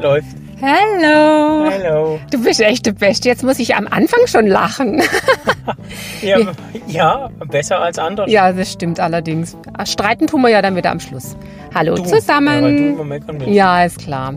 [0.00, 0.28] Läuft.
[0.62, 1.70] Hallo.
[1.70, 2.18] Hallo.
[2.30, 3.28] Du bist echt der Beste.
[3.28, 5.02] Jetzt muss ich am Anfang schon lachen.
[6.22, 6.38] Ja,
[6.86, 8.28] ja besser als andere.
[8.28, 9.56] ja, das stimmt allerdings.
[9.84, 11.36] Streiten tun wir ja dann wieder am Schluss.
[11.74, 12.02] Hallo Du.
[12.02, 13.08] Ja, du zusammen.
[13.08, 13.54] meckern willst.
[13.54, 14.34] Ja, ist klar.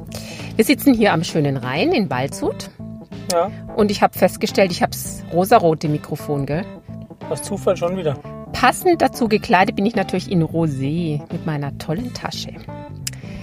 [0.55, 2.70] Wir sitzen hier am schönen Rhein in Waldshut
[3.32, 3.52] ja.
[3.75, 6.66] und ich habe festgestellt, ich habe das rosarote Mikrofon, gell?
[7.30, 8.16] Aus Zufall schon wieder.
[8.54, 12.54] Passend dazu gekleidet bin ich natürlich in Rosé mit meiner tollen Tasche.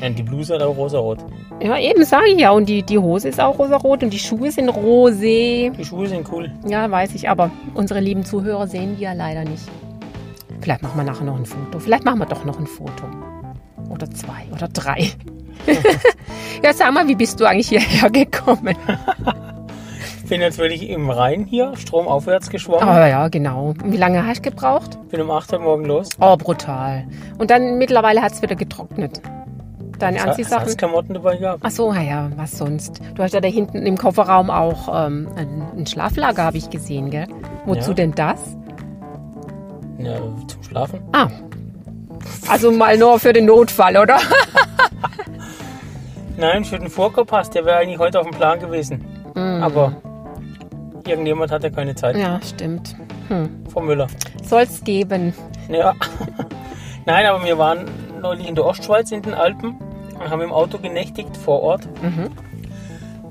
[0.01, 1.19] Ja, die Bluse hat auch rosarot.
[1.63, 2.51] Ja, eben sage ich ja.
[2.51, 5.71] Und die, die Hose ist auch rosarot und die Schuhe sind rosé.
[5.77, 6.51] Die Schuhe sind cool.
[6.67, 9.65] Ja, weiß ich, aber unsere lieben Zuhörer sehen die ja leider nicht.
[10.61, 11.79] Vielleicht machen wir nachher noch ein Foto.
[11.79, 13.05] Vielleicht machen wir doch noch ein Foto.
[13.91, 15.11] Oder zwei oder drei.
[16.63, 18.77] ja, sag mal, wie bist du eigentlich hierher gekommen?
[20.29, 22.89] Bin jetzt wirklich im Rhein hier, stromaufwärts geschwommen.
[22.89, 23.75] Aber ja, genau.
[23.85, 24.97] Wie lange hast du gebraucht?
[25.11, 26.09] Bin um 8 Uhr morgen los.
[26.21, 27.05] Oh, brutal.
[27.39, 29.21] Und dann mittlerweile hat es wieder getrocknet.
[30.01, 30.77] Deine Hast Anziehsachen?
[30.77, 31.61] Klamotten dabei gehabt.
[31.63, 33.01] Ach so, ja, was sonst?
[33.15, 37.11] Du hast ja da hinten im Kofferraum auch ähm, ein, ein Schlaflager, habe ich gesehen,
[37.11, 37.27] gell?
[37.67, 37.95] Wozu Ja.
[37.95, 38.41] denn das?
[39.99, 41.01] Ja, zum Schlafen.
[41.13, 41.29] Ah.
[42.49, 44.19] Also mal nur für den Notfall, oder?
[46.37, 49.05] Nein, für den Vorkopass, der wäre eigentlich heute auf dem Plan gewesen.
[49.35, 49.93] Aber
[51.07, 52.17] irgendjemand hatte keine Zeit.
[52.17, 52.21] Mm.
[52.21, 52.97] Ja, stimmt.
[53.73, 54.07] Frau Müller.
[54.43, 55.35] Soll's geben.
[55.69, 55.95] Ja.
[57.07, 57.85] Nein, aber wir waren
[58.21, 59.75] neulich in der Ostschweiz in den Alpen
[60.29, 61.89] haben im Auto genächtigt vor Ort.
[62.03, 62.31] Mhm.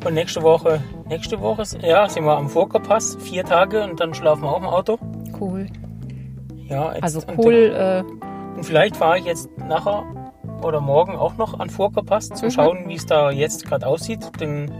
[0.03, 4.43] Und nächste Woche, nächste Woche, ja, sind wir am Vorkerpass, vier Tage und dann schlafen
[4.43, 4.97] wir auch im Auto.
[5.39, 5.67] Cool.
[6.67, 7.53] Ja, jetzt, Also und, cool.
[7.53, 8.03] Äh,
[8.55, 10.03] Und vielleicht fahre ich jetzt nachher
[10.63, 12.35] oder morgen auch noch an Vorkerpass, Mhm.
[12.35, 14.19] zum schauen, wie es da jetzt gerade aussieht.
[14.39, 14.71] Den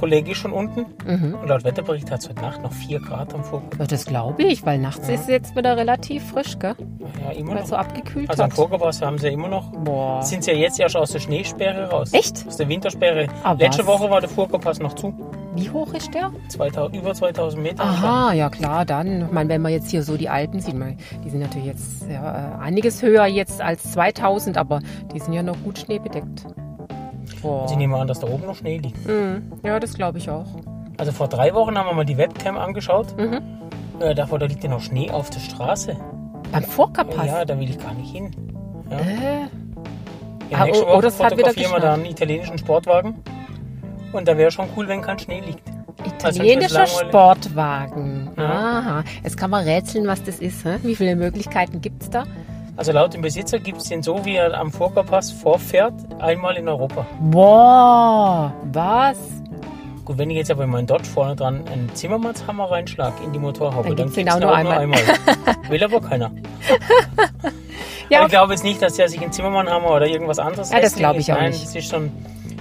[0.00, 0.86] Kollege ist schon unten.
[1.06, 1.34] mhm.
[1.34, 3.42] Und laut Wetterbericht hat es heute Nacht noch 4 Grad am
[3.78, 6.74] ja, das glaube ich, weil nachts ist es jetzt wieder relativ frisch, gell?
[7.24, 7.62] Ja, immer Weil noch.
[7.64, 8.50] es so abgekühlt Also am.
[8.50, 10.22] Vorkerpass haben sie immer noch Boah.
[10.22, 12.12] sind sie ja jetzt erst aus der Schneesperre raus.
[12.12, 12.44] Echt?
[12.46, 13.26] Aus der Wintersperre.
[13.42, 14.00] Ah, Letzte was?
[14.00, 15.12] Woche war der Vorkopass noch zu.
[15.56, 16.30] Wie hoch ist der?
[16.48, 17.82] 2000, über 2000 Meter.
[17.82, 19.22] Aha, ja klar, dann.
[19.26, 22.02] Ich meine, wenn man jetzt hier so die Alpen sieht, man, die sind natürlich jetzt
[22.08, 24.80] ja, äh, einiges höher jetzt als 2000, aber
[25.12, 26.46] die sind ja noch gut schneebedeckt.
[27.42, 27.66] Boah.
[27.70, 29.06] Ich nehme an, dass da oben noch Schnee liegt.
[29.06, 29.52] Mhm.
[29.62, 30.46] Ja, das glaube ich auch.
[30.98, 33.16] Also vor drei Wochen haben wir mal die Webcam angeschaut.
[33.16, 33.40] Mhm.
[34.00, 35.96] Äh, davor, da liegt ja noch Schnee auf der Straße.
[36.52, 37.26] Beim Vorkerpass?
[37.26, 38.30] Ja, da will ich gar nicht hin.
[38.90, 38.98] Ja.
[38.98, 39.40] Äh,
[40.50, 43.14] Ja, Ah, nächste oh, Woche oh, das hat wieder da einen italienischen Sportwagen.
[44.12, 45.62] Und da wäre schon cool, wenn kein Schnee liegt.
[46.24, 48.30] Also italienischer Sportwagen.
[48.36, 48.44] Ja.
[48.78, 49.04] Aha.
[49.22, 50.64] Jetzt kann man rätseln, was das ist.
[50.64, 50.78] Hä?
[50.82, 52.24] Wie viele Möglichkeiten gibt es da?
[52.80, 56.66] Also laut dem Besitzer gibt es den so, wie er am Vorkerpass vorfährt, einmal in
[56.66, 57.06] Europa.
[57.20, 59.18] Boah, was?
[60.06, 63.38] Gut, wenn ich jetzt aber in meinen Dodge vorne dran einen Zimmermannshammer reinschlag in die
[63.38, 64.78] Motorhaube, Dann dann, gibt's auch den nur einmal.
[64.78, 64.98] einmal.
[65.68, 66.30] Will aber keiner.
[68.08, 70.94] Ja, ich glaube jetzt nicht, dass der sich einen Zimmermannhammer oder irgendwas anderes Ja, das
[70.96, 71.62] glaube ich auch Nein, nicht.
[71.62, 72.10] es ist schon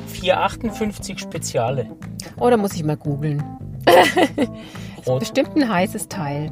[0.07, 1.85] 458 Speziale.
[2.41, 3.41] oh, da muss ich mal googeln.
[5.17, 6.49] Bestimmt ein heißes Teil.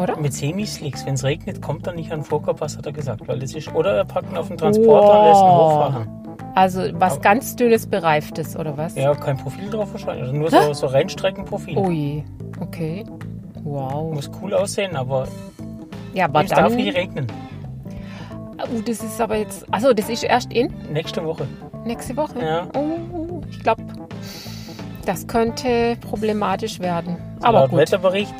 [0.00, 0.16] Oder?
[0.16, 1.04] Mit Semislicks.
[1.06, 3.26] Wenn es regnet, kommt er nicht an den Vorkerpass, hat er gesagt.
[3.26, 5.72] Weil das ist, oder er packt ihn auf den Transporter und lässt ihn Wow.
[5.72, 6.08] hochfahren.
[6.54, 8.94] Also was ganz dünnes bereiftes, oder was?
[8.96, 10.22] Ja, kein Profil drauf wahrscheinlich.
[10.24, 11.76] Also nur so, so Rennstreckenprofil.
[11.78, 12.24] Ui,
[12.60, 13.04] okay.
[13.62, 14.12] Wow.
[14.14, 15.28] Muss cool aussehen, aber
[16.14, 17.26] Ja, aber es darf nicht regnen.
[18.60, 19.64] Oh, das ist aber jetzt...
[19.72, 21.46] Also das ist erst in Nächste Woche.
[21.84, 22.40] nächste Woche?
[22.44, 22.66] Ja.
[22.74, 23.82] Oh, ich glaube,
[25.06, 27.16] das könnte problematisch werden.
[27.40, 27.78] Aber laut gut.
[27.80, 28.34] Wetterbericht.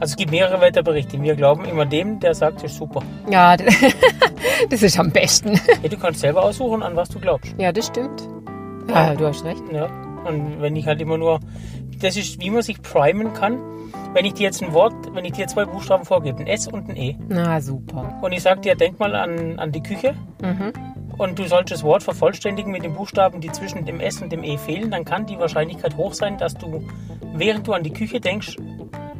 [0.00, 1.20] Also es gibt mehrere Wetterberichte.
[1.22, 3.02] Wir glauben immer dem, der sagt, das ist super.
[3.30, 3.56] Ja,
[4.70, 5.52] das ist am besten.
[5.82, 7.54] Ja, du kannst selber aussuchen, an was du glaubst.
[7.58, 8.26] Ja, das stimmt.
[8.88, 9.62] Ja, du hast recht.
[9.72, 9.86] Ja.
[10.26, 11.40] Und wenn ich halt immer nur.
[12.00, 13.58] Das ist, wie man sich primen kann.
[14.14, 16.88] Wenn ich dir jetzt ein Wort, wenn ich dir zwei Buchstaben vorgebe, ein S und
[16.88, 18.18] ein E, Na, super.
[18.22, 20.72] und ich sage dir, denk mal an, an die Küche, Mhm.
[21.16, 24.42] und du sollst das Wort vervollständigen mit den Buchstaben, die zwischen dem S und dem
[24.42, 26.82] E fehlen, dann kann die Wahrscheinlichkeit hoch sein, dass du,
[27.34, 28.56] während du an die Küche denkst,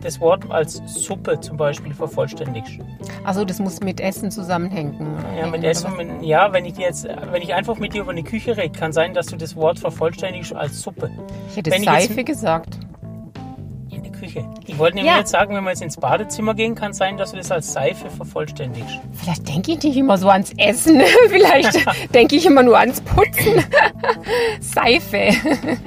[0.02, 2.78] das Wort als Suppe zum Beispiel vervollständigst.
[3.24, 4.96] Also das muss mit Essen zusammenhängen.
[5.38, 8.22] Ja, mit Essen, mit, ja, wenn ich jetzt, wenn ich einfach mit dir über eine
[8.22, 11.10] Küche rede, kann sein, dass du das Wort vervollständigst als Suppe.
[11.50, 12.78] Ich hätte wenn ich jetzt- Seife gesagt.
[13.90, 14.44] In der Küche.
[14.66, 15.18] Ich wollte nämlich Ja.
[15.18, 18.08] jetzt sagen, wenn wir jetzt ins Badezimmer gehen, kann sein, dass du das als Seife
[18.08, 19.00] vervollständigst.
[19.12, 21.02] Vielleicht denke ich nicht immer so ans Essen.
[21.28, 23.64] Vielleicht denke ich immer nur ans Putzen.
[24.60, 25.30] Seife.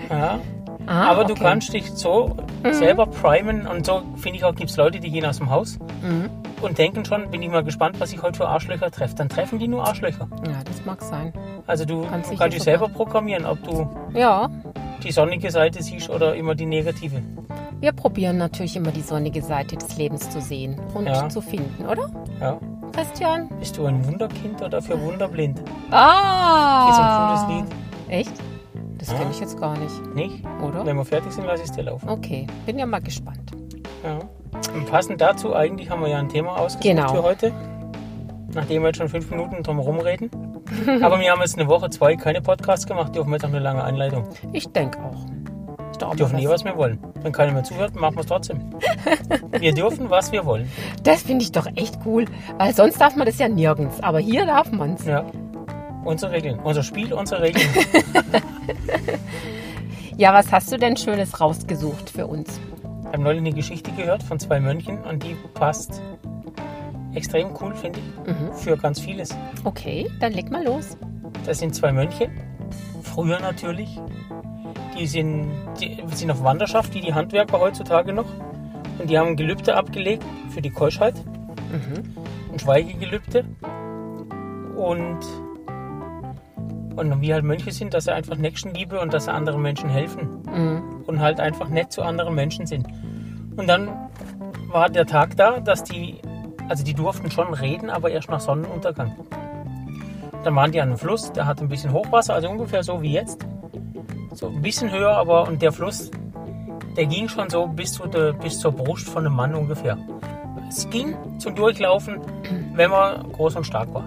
[0.10, 0.39] Ja.
[0.88, 1.44] Ah, Aber du okay.
[1.44, 1.47] Mhm.
[1.47, 2.35] kannst dich so
[2.71, 5.80] selber primen und so finde ich auch, gibt es Leute, die gehen aus dem Haus
[6.01, 6.30] Mhm.
[6.62, 9.15] und denken schon, bin ich mal gespannt, was ich heute für Arschlöcher treffe.
[9.15, 10.27] Dann treffen die nur Arschlöcher.
[10.45, 11.33] Ja, das mag sein.
[11.68, 14.50] Also du kannst, sicher kannst dich selber programmieren, ob du Ja,
[15.03, 17.21] die sonnige Seite siehst oder immer die negative.
[17.79, 21.27] wir probieren natürlich immer die sonnige Seite des Lebens zu sehen und Ja.
[21.29, 22.09] zu finden, oder?
[22.41, 22.57] Ja.
[22.94, 23.50] Christian?
[23.59, 25.62] Bist du ein Wunderkind oder für Wunderblind?
[25.91, 26.89] Ah!
[26.89, 27.75] Ist ein cooles Lied.
[28.09, 28.31] Echt?
[29.05, 30.44] Das kenne ich jetzt gar nicht, Nicht?
[30.61, 30.85] oder?
[30.85, 32.07] Wenn wir fertig sind, lasse ich es dir laufen.
[32.07, 33.51] Okay, bin ja mal gespannt.
[34.03, 34.19] Ja.
[34.73, 37.13] Und passend dazu, eigentlich haben wir ja ein Thema ausgesucht Genau.
[37.13, 37.51] für heute.
[38.53, 40.29] Nachdem wir jetzt schon fünf Minuten drum rumreden.
[41.01, 43.59] Aber wir haben jetzt eine Woche, zwei keine Podcasts gemacht, dürfen wir jetzt noch eine
[43.59, 44.25] lange Einleitung.
[44.53, 45.25] Ich denke auch.
[45.91, 47.00] Ist doch auch Wir dürfen eh, was wir wollen.
[47.21, 48.61] Wenn keiner mehr zuhört, machen wir es trotzdem.
[49.59, 50.71] wir dürfen, was wir wollen.
[51.03, 52.25] Das finde ich doch echt cool,
[52.57, 55.05] weil sonst darf man das ja nirgends, aber hier darf man es.
[55.05, 55.25] Ja.
[56.05, 56.59] Unsere Regeln.
[56.59, 57.67] Unser Spiel, unsere Regeln.
[60.18, 62.60] Ja, was hast du denn Schönes rausgesucht für uns?
[63.01, 66.01] Ich habe neulich eine Geschichte gehört von zwei Mönchen und die passt
[67.15, 68.54] extrem cool, finde ich, Mhm.
[68.54, 69.36] für ganz vieles.
[69.63, 70.98] Okay, dann leg mal los.
[71.45, 72.30] Das sind zwei Mönche,
[73.01, 74.00] früher natürlich.
[75.00, 75.48] Die sind,
[75.81, 78.27] die sind auf Wanderschaft, wie die Handwerker heutzutage noch.
[79.00, 81.15] Und die haben Gelübde abgelegt für die Keuschheit.
[82.51, 83.45] Ein Schweigegelübde.
[84.77, 85.19] Und,
[86.95, 90.44] und wie halt Mönche sind, dass sie einfach Nächstenliebe und dass sie anderen Menschen helfen.
[90.45, 91.04] Mhm.
[91.06, 92.88] Und halt einfach nett zu anderen Menschen sind.
[93.56, 93.90] Und dann
[94.72, 96.19] war der Tag da, dass die,
[96.69, 99.16] also die durften schon reden, aber erst nach Sonnenuntergang.
[100.44, 103.13] Dann waren die an einem Fluss, der hat ein bisschen Hochwasser, also ungefähr so wie
[103.13, 103.46] jetzt.
[104.34, 106.12] So ein bisschen höher, aber und der Fluss,
[106.98, 109.98] der ging schon so bis, zu der, bis zur Brust von einem Mann ungefähr.
[110.68, 112.19] Es ging zum Durchlaufen,
[112.74, 114.06] wenn man groß und stark war.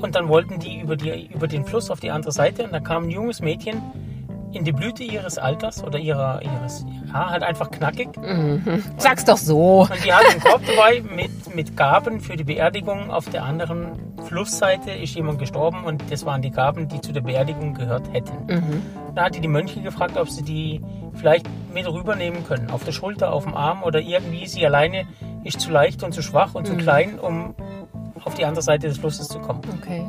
[0.00, 2.80] Und dann wollten die über, die über den Fluss auf die andere Seite und da
[2.80, 3.80] kam ein junges Mädchen
[4.52, 8.08] in die Blüte ihres Alters oder ihrer, ihres, ja, halt einfach knackig.
[8.96, 9.80] Sag's doch so.
[9.82, 13.10] Und die hat einen Korb dabei mit, mit Gaben für die Beerdigung.
[13.10, 17.20] Auf der anderen Flussseite ist jemand gestorben und das waren die Gaben, die zu der
[17.20, 18.48] Beerdigung gehört hätten.
[19.14, 20.80] Da hat die die Mönche gefragt, ob sie die
[21.14, 22.70] vielleicht mit rübernehmen können.
[22.70, 24.46] Auf der Schulter, auf dem Arm oder irgendwie.
[24.46, 25.06] Sie alleine
[25.44, 27.54] ist zu leicht und zu schwach und zu klein, um
[28.26, 29.60] auf die andere Seite des Flusses zu kommen.
[29.80, 30.04] Okay.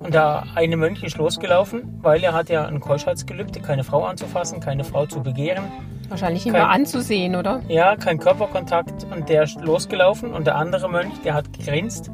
[0.00, 4.60] Und der eine Mönch ist losgelaufen, weil er hat ja ein Keuschheitsgelübde, keine Frau anzufassen,
[4.60, 5.64] keine Frau zu begehren.
[6.08, 7.62] Wahrscheinlich Kein- mal anzusehen, oder?
[7.68, 12.10] Ja, kein Körperkontakt und der ist losgelaufen und der andere Mönch, der hat gegrinst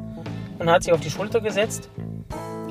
[0.59, 1.89] und hat sie auf die Schulter gesetzt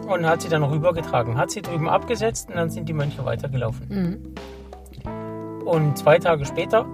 [0.07, 1.39] und hat sie dann rübergetragen.
[1.39, 3.87] Hat sie drüben abgesetzt und dann sind die Mönche weitergelaufen.
[3.89, 4.35] Mhm.
[5.67, 6.85] Und zwei Tage später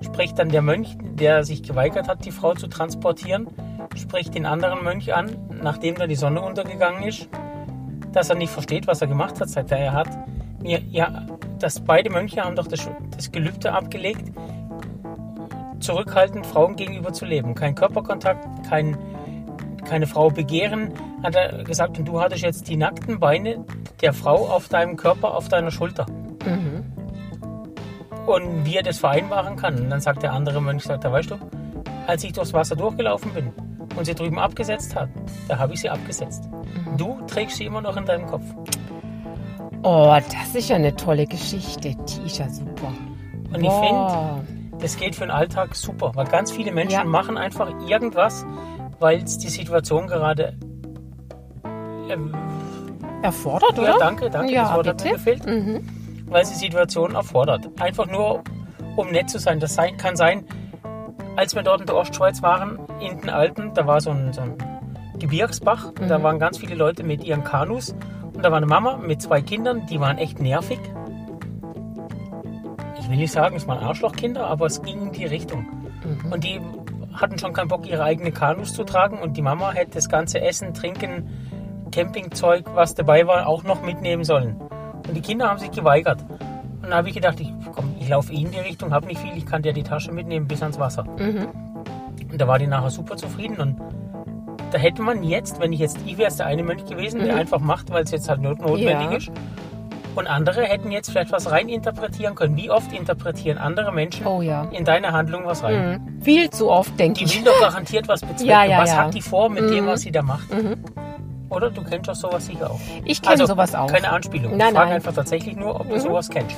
[0.00, 3.48] spricht dann der Mönch, der sich geweigert hat, die Frau zu transportieren,
[3.96, 7.28] spricht den anderen Mönch an, nachdem da die Sonne untergegangen ist,
[8.12, 9.54] dass er nicht versteht, was er gemacht hat.
[9.56, 10.08] Er, er hat
[10.62, 11.26] mir, ja,
[11.58, 14.32] dass beide Mönche haben doch das, das Gelübde abgelegt,
[15.80, 17.54] zurückhaltend Frauen gegenüber zu leben.
[17.54, 18.96] Kein Körperkontakt, kein,
[19.84, 20.92] keine Frau begehren,
[21.22, 21.98] hat er gesagt.
[21.98, 23.64] Und du hattest jetzt die nackten Beine
[24.00, 26.06] der Frau auf deinem Körper, auf deiner Schulter.
[26.44, 26.97] Mhm.
[28.28, 29.78] Und wie er das vereinbaren kann.
[29.78, 31.36] Und dann sagt der andere Mönch, sagt er, weißt du,
[32.06, 33.52] als ich durchs Wasser durchgelaufen bin
[33.96, 35.08] und sie drüben abgesetzt hat,
[35.48, 36.44] da habe ich sie abgesetzt.
[36.96, 38.44] Du trägst sie immer noch in deinem Kopf.
[39.82, 41.94] Oh, das ist ja eine tolle Geschichte.
[41.94, 42.92] Die ist ja super.
[43.54, 44.44] Und ich finde,
[44.80, 47.04] das geht für den Alltag super, weil ganz viele Menschen Ja.
[47.04, 48.44] machen einfach irgendwas,
[48.98, 50.54] weil es die Situation gerade.
[52.10, 52.34] Ähm,
[53.22, 53.88] Erfordert, oder?
[53.88, 55.08] ja, danke, danke, Ja, das Wort hat bitte.
[55.08, 55.46] mir gefehlt.
[55.46, 55.88] Mhm.
[56.28, 57.68] Weil sie Situation erfordert.
[57.80, 58.42] Einfach nur,
[58.96, 59.60] um nett zu sein.
[59.60, 60.44] Das sein, kann sein,
[61.36, 64.40] als wir dort in der Ostschweiz waren, in den Alpen, da war so ein, so
[64.40, 64.56] ein
[65.18, 66.08] Gebirgsbach, und Mhm.
[66.08, 67.94] da waren ganz viele Leute mit ihren Kanus
[68.34, 70.78] und da war eine Mama mit zwei Kindern, die waren echt nervig.
[73.00, 75.66] Ich will nicht sagen, es waren Arschlochkinder, aber es ging in die Richtung.
[76.04, 76.32] Mhm.
[76.32, 76.60] Und die
[77.14, 80.40] hatten schon keinen Bock, ihre eigenen Kanus zu tragen und die Mama hätte das ganze
[80.40, 81.28] Essen, Trinken,
[81.90, 84.56] Campingzeug, was dabei war, auch noch mitnehmen sollen.
[85.08, 86.22] Und die Kinder haben sich geweigert.
[86.28, 89.20] Und dann habe ich gedacht, ich, komm, ich laufe eh in die Richtung, habe nicht
[89.20, 91.04] viel, ich kann dir die Tasche mitnehmen bis ans Wasser.
[91.18, 91.48] Mhm.
[92.30, 93.56] Und da war die nachher super zufrieden.
[93.58, 93.76] Und
[94.70, 97.40] da hätte man jetzt, wenn ich jetzt, ich wäre der eine Mönch gewesen, der Mhm.
[97.40, 99.16] einfach macht, weil es jetzt halt not notwendig Ja.
[99.16, 99.30] ist.
[100.14, 102.56] Und andere hätten jetzt vielleicht was rein interpretieren können.
[102.56, 104.64] Wie oft interpretieren andere Menschen Oh ja.
[104.72, 106.02] in deine Handlung was rein?
[106.18, 106.22] Mhm.
[106.22, 107.36] Viel zu oft, denke Die ich.
[107.38, 108.46] will doch garantiert was bezwecken.
[108.70, 109.88] Ja, was hat die vor mit dem, Mhm.
[109.88, 110.48] was sie da macht?
[111.50, 112.80] Oder du kennst doch sowas sicher auch.
[113.04, 113.82] Ich kenne sowas auch.
[113.82, 114.56] Also, Keine Anspielung.
[114.56, 114.94] Nein, ich frage nein.
[114.96, 116.00] einfach tatsächlich nur, ob du Mhm.
[116.00, 116.56] sowas kennst.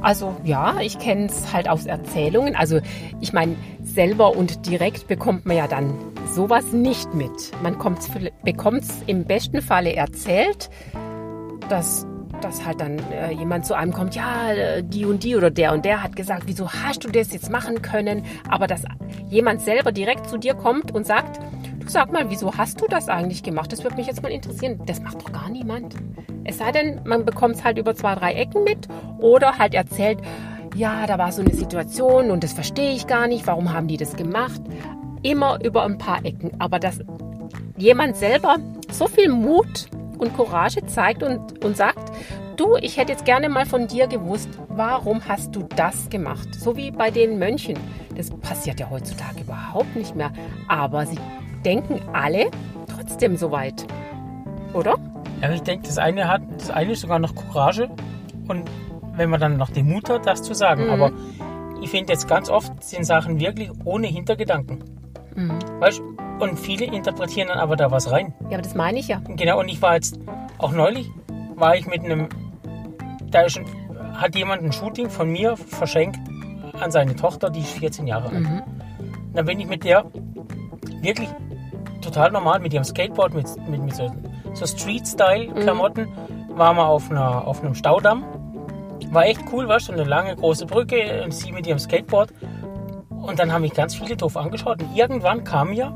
[0.00, 2.56] Also ja, ich kenne es halt aus Erzählungen.
[2.56, 2.80] Also
[3.20, 5.94] ich meine, selber und direkt bekommt man ja dann
[6.34, 7.30] sowas nicht mit.
[7.62, 7.76] Man
[8.42, 10.70] bekommt es im besten Falle erzählt,
[11.68, 12.04] dass,
[12.40, 15.72] dass halt dann äh, jemand zu einem kommt, ja, äh, die und die oder der
[15.72, 18.24] und der hat gesagt, wieso hast du das jetzt machen können?
[18.48, 18.82] Aber dass
[19.28, 21.38] jemand selber direkt zu dir kommt und sagt,
[21.82, 23.72] du sag mal, wieso hast du das eigentlich gemacht?
[23.72, 24.80] Das würde mich jetzt mal interessieren.
[24.86, 25.94] Das macht doch gar niemand.
[26.44, 30.18] Es sei denn, man bekommt es halt über zwei, drei Ecken mit oder halt erzählt,
[30.74, 33.96] ja, da war so eine Situation und das verstehe ich gar nicht, warum haben die
[33.96, 34.60] das gemacht?
[35.22, 36.52] Immer über ein paar Ecken.
[36.58, 37.00] Aber dass
[37.76, 38.56] jemand selber
[38.90, 42.12] so viel Mut und Courage zeigt und, und sagt,
[42.56, 46.48] du, ich hätte jetzt gerne mal von dir gewusst, warum hast du das gemacht?
[46.54, 47.78] So wie bei den Mönchen.
[48.16, 50.32] Das passiert ja heutzutage überhaupt nicht mehr.
[50.68, 51.18] Aber sie
[51.64, 52.50] denken alle
[52.88, 53.86] trotzdem so weit.
[54.74, 54.96] Oder?
[55.40, 57.88] Ja, ich denke, das eine hat, das eine ist sogar noch Courage
[58.48, 58.70] und
[59.16, 60.84] wenn man dann noch den Mut hat, das zu sagen.
[60.84, 60.90] Mhm.
[60.90, 61.12] Aber
[61.82, 64.84] ich finde jetzt ganz oft sind Sachen wirklich ohne Hintergedanken.
[65.34, 65.58] Mhm.
[65.80, 66.16] Weißt du?
[66.42, 68.34] Und viele interpretieren dann aber da was rein.
[68.42, 69.20] Ja, aber das meine ich ja.
[69.26, 70.18] Genau, und ich war jetzt
[70.58, 71.10] auch neulich,
[71.54, 72.28] war ich mit einem,
[73.30, 73.66] da ist ein,
[74.14, 76.18] hat jemand ein Shooting von mir verschenkt
[76.80, 78.40] an seine Tochter, die ist 14 Jahre alt.
[78.40, 78.62] Mhm.
[79.34, 80.04] Dann bin ich mit der
[81.00, 81.28] wirklich
[82.02, 84.10] total normal mit ihrem Skateboard, mit, mit, mit so,
[84.54, 86.08] so Street-Style-Klamotten,
[86.54, 88.24] waren wir auf, einer, auf einem Staudamm.
[89.10, 92.30] War echt cool, weißt du, so eine lange große Brücke und sie mit ihrem Skateboard.
[93.10, 94.82] Und dann haben mich ganz viele doof angeschaut.
[94.82, 95.92] Und irgendwann kam mir,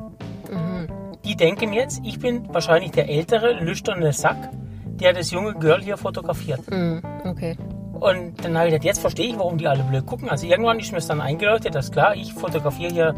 [0.50, 0.86] Mhm.
[1.24, 4.36] die denken jetzt, ich bin wahrscheinlich der ältere, lüsterne Sack,
[4.84, 6.60] der das junge Girl hier fotografiert.
[6.70, 7.02] Mhm.
[7.24, 7.56] Okay.
[7.98, 10.28] Und dann habe ich gedacht, jetzt verstehe ich, warum die alle blöd gucken.
[10.28, 13.14] Also irgendwann ist mir es dann eingeleuchtet, dass klar, ich fotografiere hier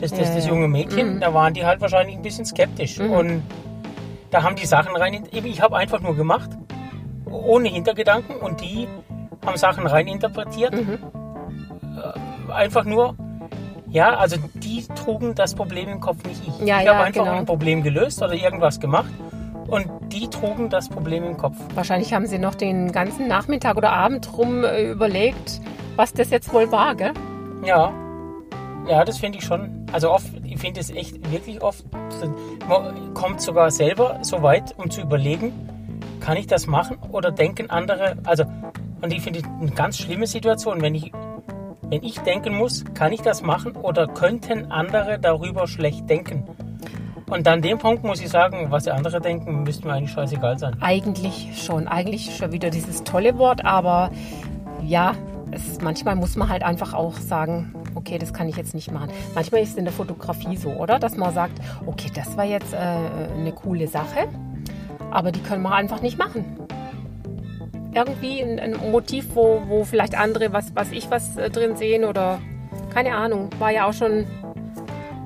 [0.00, 1.16] das, das, das junge Mädchen.
[1.16, 1.20] Mhm.
[1.20, 2.98] Da waren die halt wahrscheinlich ein bisschen skeptisch.
[2.98, 3.10] Mhm.
[3.10, 3.42] Und
[4.30, 5.24] da haben die Sachen rein.
[5.30, 6.50] Ich habe einfach nur gemacht,
[7.30, 8.36] ohne Hintergedanken.
[8.36, 8.88] Und die
[9.44, 10.74] haben Sachen rein interpretiert.
[10.74, 10.98] Mhm.
[12.50, 13.14] Einfach nur,
[13.88, 16.66] ja, also die trugen das Problem im Kopf, nicht ich.
[16.66, 17.36] Ja, ich ja, habe einfach genau.
[17.36, 19.10] ein Problem gelöst oder irgendwas gemacht.
[19.66, 21.56] Und die trugen das Problem im Kopf.
[21.74, 25.60] Wahrscheinlich haben sie noch den ganzen Nachmittag oder Abend rum äh, überlegt,
[25.94, 27.12] was das jetzt wohl war, gell?
[27.64, 27.92] Ja,
[28.88, 29.86] ja, das finde ich schon.
[29.92, 31.84] Also oft, ich finde es echt wirklich oft,
[32.68, 35.52] man kommt sogar selber so weit, um zu überlegen,
[36.20, 38.44] kann ich das machen oder denken andere, also,
[39.00, 41.12] und ich finde eine ganz schlimme Situation, wenn ich,
[41.82, 46.44] wenn ich denken muss, kann ich das machen oder könnten andere darüber schlecht denken?
[47.30, 50.58] Und an dem Punkt muss ich sagen, was die andere denken, müsste mir eigentlich scheißegal
[50.58, 50.76] sein.
[50.80, 51.86] Eigentlich schon.
[51.86, 54.10] Eigentlich schon wieder dieses tolle Wort, aber
[54.82, 55.14] ja,
[55.52, 59.10] es, manchmal muss man halt einfach auch sagen, okay, das kann ich jetzt nicht machen.
[59.34, 60.98] Manchmal ist es in der Fotografie so, oder?
[60.98, 64.28] Dass man sagt, okay, das war jetzt äh, eine coole Sache,
[65.10, 66.44] aber die können wir einfach nicht machen.
[67.92, 72.04] Irgendwie ein, ein Motiv, wo, wo vielleicht andere, was, was ich was äh, drin sehen
[72.04, 72.38] oder
[72.94, 74.26] keine Ahnung, war ja auch schon,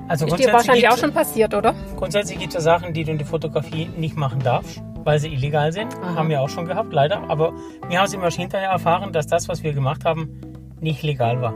[0.07, 1.75] Also ist dir wahrscheinlich auch gibt's- schon passiert, oder?
[1.95, 5.29] Grundsätzlich gibt es ja Sachen, die du in der Fotografie nicht machen darfst, weil sie
[5.33, 5.95] illegal sind.
[6.01, 6.15] Aha.
[6.15, 7.29] Haben wir auch schon gehabt, leider.
[7.29, 7.53] Aber
[7.87, 10.41] wir haben es immer hinterher erfahren, dass das, was wir gemacht haben,
[10.81, 11.53] nicht legal war.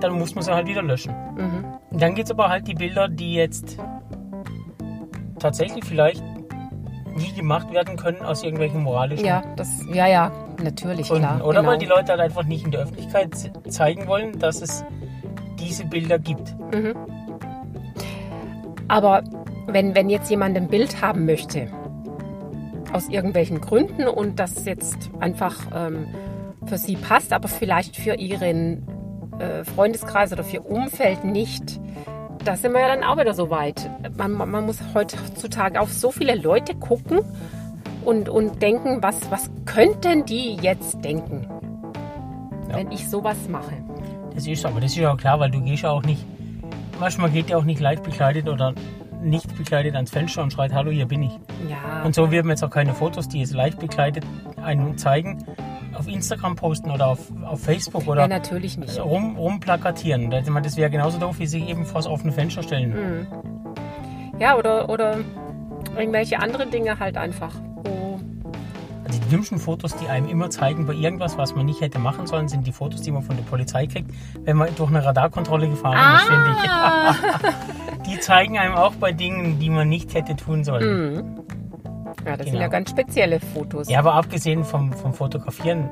[0.00, 1.14] Dann muss man sie halt wieder löschen.
[1.36, 1.64] Mhm.
[1.90, 3.78] Und dann gibt es aber halt die Bilder, die jetzt
[5.38, 6.22] tatsächlich vielleicht
[7.14, 11.26] nie gemacht werden können aus irgendwelchen moralischen Ja, das, ja, ja, natürlich, Gründen.
[11.26, 11.46] klar.
[11.46, 11.72] Oder genau.
[11.72, 14.84] weil die Leute halt einfach nicht in der Öffentlichkeit ze- zeigen wollen, dass es
[15.60, 16.54] diese Bilder gibt.
[16.74, 16.94] Mhm.
[18.88, 19.22] Aber
[19.66, 21.68] wenn, wenn jetzt jemand ein Bild haben möchte,
[22.92, 26.06] aus irgendwelchen Gründen und das jetzt einfach ähm,
[26.66, 28.86] für sie passt, aber vielleicht für ihren
[29.38, 31.80] äh, Freundeskreis oder für ihr Umfeld nicht,
[32.44, 33.88] da sind wir ja dann auch wieder so weit.
[34.16, 37.20] Man, man muss heutzutage auf so viele Leute gucken
[38.04, 41.46] und, und denken, was, was könnten die jetzt denken,
[42.68, 42.76] Ja.
[42.76, 43.74] wenn ich sowas mache.
[44.34, 46.24] Das ist aber, das ist ja auch klar, weil du gehst ja auch nicht,
[46.98, 48.74] manchmal geht ja auch nicht leicht bekleidet oder
[49.22, 51.32] nicht bekleidet ans Fenster und schreit, hallo, hier bin ich.
[51.68, 54.24] Ja, Und so werden wir jetzt auch keine Fotos, die jetzt leicht bekleidet
[54.62, 55.44] einen zeigen,
[55.94, 58.98] auf Instagram posten oder auf, auf Facebook ja oder natürlich nicht.
[58.98, 60.30] rum, rumplakatieren.
[60.30, 62.90] Das das wäre genauso doof, wie sich eben vors offene Fenster stellen.
[62.90, 63.26] Mhm.
[64.38, 65.18] Ja, oder, oder
[65.96, 67.52] irgendwelche andere Dinge halt einfach.
[67.84, 68.18] Wo,
[69.04, 72.26] Also die dümmsten Fotos, die einem immer zeigen bei irgendwas, was man nicht hätte machen
[72.26, 74.10] sollen, sind die Fotos, die man von der Polizei kriegt,
[74.44, 77.91] wenn man durch eine Radarkontrolle gefahren ist, finde ich.
[78.12, 81.14] Die zeigen einem auch bei Dingen, die man nicht hätte tun sollen.
[81.16, 81.36] Mhm.
[82.26, 82.60] Ja, das sind Genau.
[82.60, 83.88] ja ganz spezielle Fotos.
[83.88, 85.88] Ja, aber abgesehen vom, vom Fotografieren,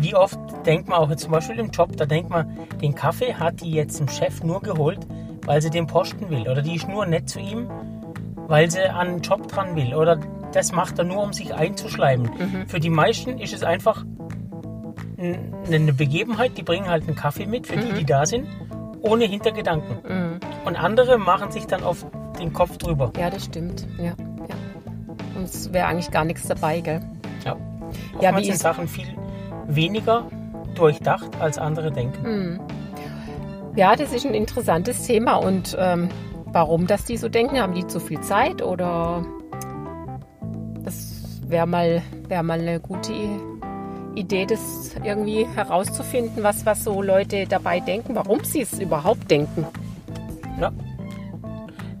[0.00, 3.34] wie oft denkt man auch jetzt zum Beispiel im Job, da denkt man, den Kaffee
[3.34, 4.98] hat die jetzt dem Chef nur geholt,
[5.46, 6.42] weil sie den posten will.
[6.48, 7.70] Oder die ist nur nett zu ihm,
[8.48, 9.94] weil sie an den Job dran will.
[9.94, 10.18] Oder
[10.52, 12.30] das macht er nur, um sich einzuschleimen.
[12.36, 12.66] Mhm.
[12.68, 14.04] Für die meisten ist es einfach
[15.16, 18.46] eine Begebenheit, die bringen halt einen Kaffee mit, für die, die da sind,
[19.00, 19.96] ohne Hintergedanken.
[20.06, 20.33] Mhm.
[20.64, 22.06] Und andere machen sich dann oft
[22.38, 23.12] den Kopf drüber.
[23.18, 23.86] Ja, das stimmt.
[23.98, 24.14] Ja, ja.
[25.36, 27.00] Und es wäre eigentlich gar nichts dabei, gell?
[27.44, 27.56] Ja.
[28.20, 29.06] Ja, Oftmals wie sind Sachen viel
[29.66, 30.26] weniger
[30.74, 32.22] durchdacht, als andere denken.
[32.22, 32.60] Mhm.
[33.76, 35.36] Ja, das ist ein interessantes Thema.
[35.36, 36.08] Und ähm,
[36.46, 37.58] warum das die so denken?
[37.58, 39.24] Haben die zu viel Zeit oder
[40.84, 43.12] das wäre mal, wär mal eine gute
[44.14, 49.66] Idee, das irgendwie herauszufinden, was, was so Leute dabei denken, warum sie es überhaupt denken.
[50.60, 50.70] Ja.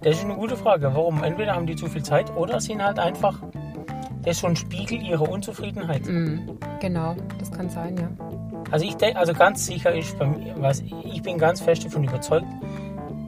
[0.02, 0.90] Das ist eine gute Frage.
[0.94, 1.22] Warum?
[1.24, 3.40] Entweder haben die zu viel Zeit oder sind halt einfach
[4.22, 6.06] Das ist schon ein Spiegel ihrer Unzufriedenheit.
[6.06, 6.58] Mhm.
[6.80, 8.08] Genau, das kann sein, ja.
[8.70, 12.04] Also ich denke, also ganz sicher ist bei mir, was ich bin ganz fest davon
[12.04, 12.46] überzeugt,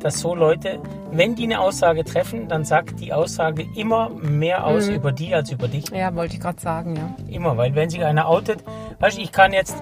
[0.00, 0.78] dass so Leute,
[1.12, 4.94] wenn die eine Aussage treffen, dann sagt die Aussage immer mehr aus Mhm.
[4.94, 5.88] über die als über dich.
[5.90, 7.14] Ja, wollte ich gerade sagen, ja.
[7.28, 8.64] Immer, weil wenn sich einer outet,
[9.00, 9.76] weißt du, ich kann jetzt,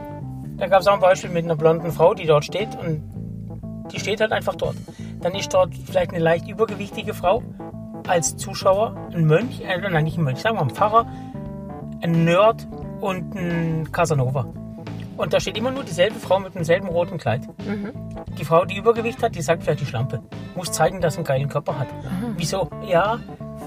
[0.57, 3.03] da gab es auch ein Beispiel mit einer blonden Frau, die dort steht und
[3.93, 4.77] die steht halt einfach dort.
[5.25, 7.43] Dann ist dort vielleicht eine leicht übergewichtige Frau
[8.07, 11.07] als Zuschauer, ein Mönch, äh, nein, nicht ein Mönch, sagen wir ein Pfarrer,
[12.02, 12.69] ein Nerd
[13.00, 14.45] und ein Casanova.
[15.16, 17.49] Und da steht immer nur dieselbe Frau mit demselben roten Kleid.
[18.38, 20.21] Die Frau, die Übergewicht hat, die sagt vielleicht die Schlampe.
[20.57, 21.87] Muss zeigen, dass sie einen geilen Körper hat.
[22.37, 22.69] Wieso?
[22.87, 23.19] Ja,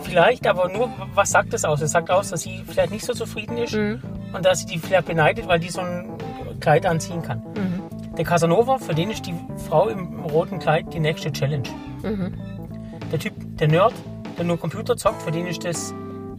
[0.03, 1.81] vielleicht, aber nur, was sagt das aus?
[1.81, 4.01] Es sagt aus, dass sie vielleicht nicht so zufrieden ist Mhm.
[4.33, 6.05] und dass sie die vielleicht beneidet, weil die so ein
[6.59, 7.41] Kleid anziehen kann.
[8.17, 9.35] Der Casanova, für den ist die
[9.69, 11.67] Frau im roten Kleid die nächste Challenge.
[12.03, 12.33] Mhm.
[13.11, 13.93] Der Typ, der Nerd,
[14.37, 15.91] der nur Computer zockt, für den ist das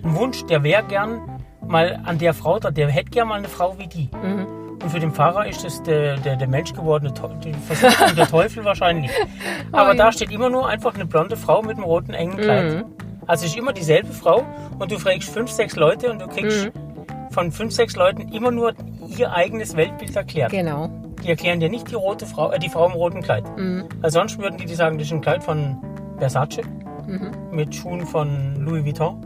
[0.02, 1.20] ein Wunsch, der wäre gern
[1.66, 4.10] mal an der Frau da, der hätte gern mal eine Frau wie die.
[4.22, 4.46] Mhm.
[4.82, 8.64] Und für den Pfarrer ist das der, der, der menschgewordene Teu- die Versuchung der Teufel
[8.64, 9.10] wahrscheinlich.
[9.72, 12.74] Aber Oh da steht immer nur einfach eine blonde Frau mit einem roten engen Kleid.
[12.74, 12.84] Mhm.
[13.26, 14.44] Also ist immer dieselbe Frau
[14.78, 17.30] und du fragst fünf, sechs Leute und du kriegst Mhm.
[17.32, 18.72] von fünf, sechs Leuten immer nur
[19.16, 20.50] ihr eigenes Weltbild erklärt.
[20.52, 20.88] Genau.
[21.24, 23.44] Die erklären dir nicht die rote Frau, äh, die Frau im roten Kleid.
[23.56, 23.84] Mhm.
[24.00, 25.76] Weil sonst würden die dir sagen, das ist ein Kleid von
[26.18, 26.60] Versace
[27.06, 27.30] Mhm.
[27.50, 29.24] mit Schuhen von Louis Vuitton.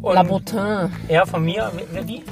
[0.00, 0.90] Und Labotin.
[1.08, 1.70] ja, von mir,
[2.04, 2.22] wie?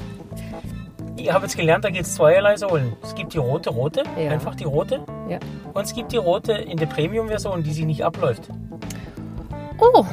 [1.17, 2.93] Ich habe jetzt gelernt, da gibt es zweierlei Sohlen.
[3.03, 4.31] Es gibt die rote, rote, Ja.
[4.31, 5.01] einfach die rote.
[5.29, 5.39] Ja.
[5.75, 8.49] Und es gibt die rote in der Premium-Version, die sie nicht abläuft.
[9.79, 10.05] Oh,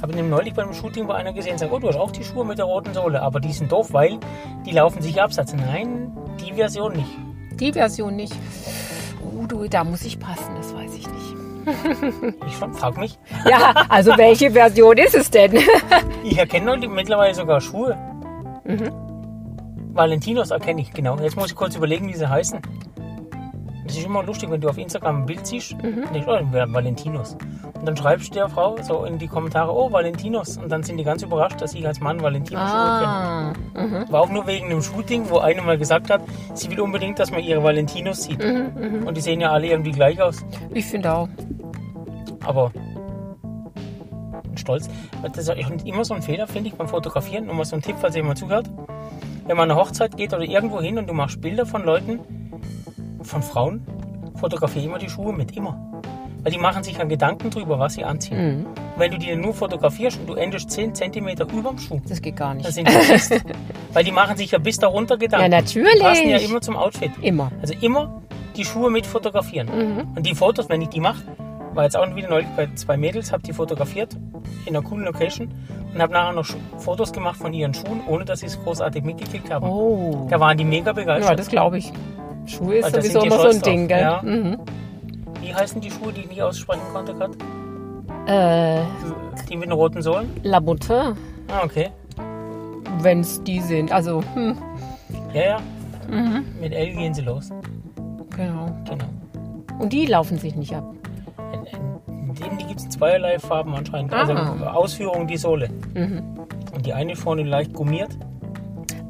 [0.00, 2.24] Habe ich nämlich neulich beim Shooting bei einer gesehen, sagt, oh, du hast auch die
[2.24, 4.18] Schuhe mit der roten Sohle, aber die sind doof, weil
[4.66, 5.32] die laufen sich ab.
[5.32, 6.10] Sagt sie, nein,
[6.44, 7.10] die Version nicht.
[7.60, 8.34] Die Version nicht.
[9.22, 11.36] Oh, du, da muss ich passen, das weiß ich nicht.
[12.46, 13.18] Ich frag mich.
[13.48, 15.52] Ja, also welche Version ist es denn?
[16.24, 17.96] Ich erkenne neulich mittlerweile sogar Schuhe.
[18.64, 18.90] Mhm.
[19.92, 21.18] Valentinos erkenne ich, genau.
[21.18, 22.60] Jetzt muss ich kurz überlegen, wie sie heißen.
[23.84, 26.04] Das ist immer lustig, wenn du auf Instagram ein Bild siehst, Mhm.
[26.12, 27.36] denkst du, oh, Valentinos.
[27.74, 30.56] Und dann schreibst du der Frau so in die Kommentare, oh, Valentinos.
[30.56, 33.76] Und dann sind die ganz überrascht, dass ich als Mann Valentino-Schuhe Ah, mhm.
[33.90, 34.06] kenne.
[34.10, 36.20] War auch nur wegen einem Shooting, wo eine mal gesagt hat,
[36.54, 38.38] sie will unbedingt, dass man ihre Valentinos sieht.
[38.44, 40.44] Mhm, Und die sehen ja alle irgendwie gleich aus.
[40.72, 41.28] ich finde auch.
[42.44, 42.70] Aber
[44.54, 44.88] stolz.
[45.34, 47.46] Das ist immer so ein Fehler, finde ich, beim Fotografieren.
[47.46, 48.70] Nur mal so ein Tipp, falls jemand zuhört.
[49.46, 52.20] Wenn man an eine Hochzeit geht oder irgendwo hin und du machst Bilder von Leuten,
[53.22, 53.86] von Frauen,
[54.36, 55.78] fotografiere immer die Schuhe mit, immer.
[56.42, 58.58] Weil die machen sich an Gedanken drüber, was sie anziehen.
[58.62, 58.66] Mhm.
[58.96, 62.34] Wenn du die nur fotografierst und du endest 10 cm über dem Schuh, Das geht
[62.36, 62.66] gar nicht.
[62.66, 62.92] dann sind die.
[63.94, 65.52] Weil die machen sich ja bis darunter Gedanken.
[65.52, 65.94] Ja, natürlich.
[65.94, 67.12] Die passen ja immer zum Outfit.
[67.22, 67.52] Immer.
[67.60, 68.22] Also immer
[68.56, 69.68] die Schuhe mit fotografieren.
[69.68, 70.08] Mhm.
[70.16, 71.22] Und die Fotos, wenn ich die mache,
[71.74, 74.16] war jetzt auch wieder neulich bei zwei Mädels, habe die fotografiert
[74.66, 75.48] in einer coolen Location
[75.94, 76.46] und habe nachher noch
[76.78, 79.66] Fotos gemacht von ihren Schuhen, ohne dass sie es großartig mitgekriegt haben.
[79.68, 80.26] Oh.
[80.28, 81.38] Da waren die mega Ja, begeistert.
[81.38, 81.92] das glaube ich.
[82.46, 83.88] Schuhe ist Weil da sowieso immer so ein stolz Ding, drauf.
[83.88, 84.00] gell?
[84.00, 84.22] Ja.
[84.22, 84.58] Mhm.
[85.40, 87.32] Wie heißen die Schuhe, die ich nicht aussprechen konnte gerade?
[88.26, 88.82] Äh,
[89.48, 90.28] Die mit den roten Sohlen?
[90.42, 91.14] Labotin,
[91.48, 91.90] Ah, okay.
[93.00, 93.90] wenn es die sind.
[93.92, 94.56] Also, hm,
[95.34, 95.58] Ja, ja.
[96.10, 96.44] Mhm.
[96.60, 97.50] Mit L gehen sie los.
[98.36, 98.66] genau.
[98.88, 99.04] Genau.
[99.78, 100.84] Und die laufen sich nicht ab.
[101.52, 104.12] In, denen gibt es zweierlei Farben anscheinend.
[104.12, 104.72] Also Ah.
[104.72, 105.68] Ausführung die Sohle.
[105.94, 106.22] Mhm.
[106.74, 108.10] Und die eine vorne leicht gummiert.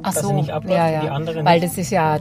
[0.02, 1.00] Ach Dass so, sie nicht abläuft ja, und ja.
[1.02, 1.70] die andere Weil nicht.
[1.72, 2.18] das ist ja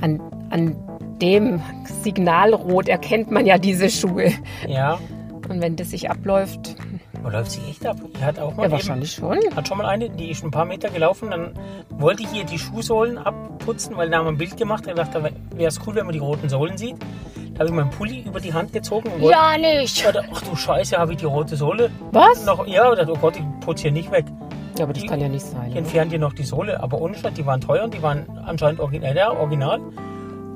[0.00, 0.76] an, an
[1.20, 1.60] dem
[2.02, 4.32] Signalrot erkennt man ja diese Schuhe.
[4.68, 4.98] Ja.
[5.48, 6.76] Und wenn das sich abläuft,
[7.22, 7.96] Wo läuft sie echt ab?
[8.18, 9.38] Die hat auch mal ja eben, wahrscheinlich schon.
[9.54, 11.52] hat schon mal eine, die ist ein paar Meter gelaufen, dann
[11.90, 14.84] wollte ich ihr die Schuhsohlen abputzen, weil da haben wir ein Bild gemacht.
[14.86, 15.22] Da dachte
[15.54, 16.96] wäre es cool, wenn man die roten Sohlen sieht.
[17.54, 20.04] Da habe ich meinen Pulli über die Hand gezogen und wollte, Ja, nicht.
[20.04, 22.44] dachte, ach du Scheiße, habe ich die rote Sohle Was?
[22.46, 22.66] noch?
[22.66, 24.24] Ja, und dachte, oh Gott, ich putze hier nicht weg.
[24.76, 25.68] Ja, aber das Die- kann ja nicht sein.
[25.70, 28.26] Ich entferne dir noch die Sohle, aber ohne Scheiß, die waren teuer und die waren
[28.44, 29.28] anscheinend original.
[29.36, 29.80] Original.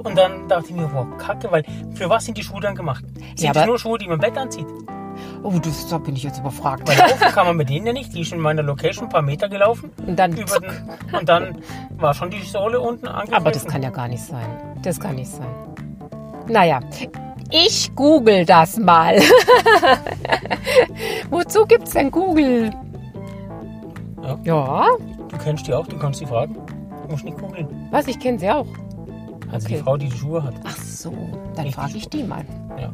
[0.09, 3.05] Und dann dachte ich mir, boah, kacke, weil für was sind die Schuhe dann gemacht?
[3.37, 4.67] Sind Ja, das nur Schuhe, die man im Bett anzieht?
[5.43, 6.89] Oh, das, da bin ich jetzt überfragt.
[6.89, 8.15] Weil laufen kann man mit denen ja nicht.
[8.15, 9.91] Die ist in meiner Location ein paar Meter gelaufen.
[10.07, 10.71] Und dann über den,
[11.13, 11.59] und dann
[11.97, 13.35] war schon die Sohle unten angegriffen.
[13.35, 14.47] Aber das kann ja gar nicht sein.
[14.83, 15.47] Das kann nicht sein.
[16.49, 16.81] Naja,
[17.51, 19.19] ich google das mal.
[21.31, 22.71] Wozu gibt's denn Google?
[24.23, 24.39] Ja.
[24.45, 24.87] Ja,
[25.31, 26.57] Du kennst die auch, du kannst die fragen.
[27.05, 27.69] Du musst nicht googeln.
[27.91, 28.67] was, ich kenne sie auch.
[29.53, 29.77] Also Okay.
[29.77, 30.55] die Frau, die die Schuhe hat.
[30.65, 31.13] Ach so,
[31.57, 32.45] dann frage ich die mal.
[32.79, 32.93] Ja.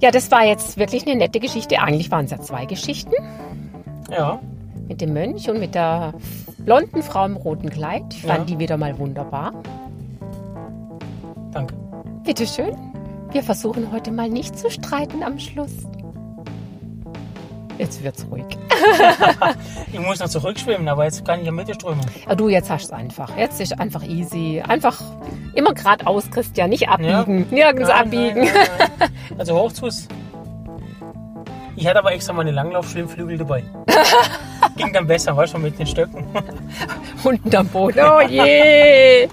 [0.00, 1.78] Ja, das war jetzt wirklich eine nette Geschichte.
[1.80, 3.12] Eigentlich waren es ja zwei Geschichten.
[4.10, 4.40] Ja,
[4.88, 6.12] Mit dem Mönch und mit der
[6.58, 8.02] blonden Frau im roten Kleid.
[8.10, 8.44] Ich fand Ja.
[8.44, 9.52] die wieder mal wunderbar.
[11.52, 11.74] danke.
[12.24, 12.74] Bitteschön.
[13.30, 15.72] Wir versuchen heute mal nicht zu streiten am Schluss.
[17.82, 18.44] Jetzt wird's ruhig.
[19.92, 22.06] Ich muss noch zurückschwimmen, aber jetzt kann ich ja mit der Strömung.
[22.26, 23.36] Ja, du, jetzt hast du einfach.
[23.36, 24.62] Jetzt ist einfach easy.
[24.66, 24.98] Einfach
[25.54, 26.70] immer geradeaus, Christian.
[26.70, 27.46] Nicht abbiegen.
[27.50, 28.44] Nirgends Nein, abbiegen.
[28.44, 28.68] nein,
[28.98, 29.10] nein.
[29.38, 30.08] Also Hochzus.
[31.76, 33.64] Ich hatte aber extra meine Langlaufschwimmflügel dabei.
[34.76, 36.24] Ging dann besser, weißt du, mit den Stöcken.
[37.24, 38.00] Unten am Boden.
[38.00, 39.28] Oh je.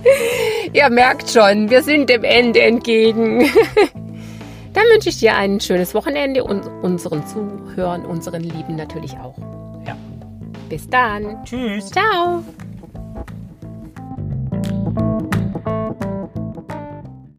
[0.73, 3.49] Ihr merkt schon, wir sind dem Ende entgegen.
[4.73, 9.37] Dann wünsche ich dir ein schönes Wochenende und unseren Zuhörern, unseren Lieben natürlich auch.
[9.85, 9.97] Ja.
[10.69, 11.43] Bis dann.
[11.45, 11.89] Tschüss.
[11.89, 12.43] Ciao.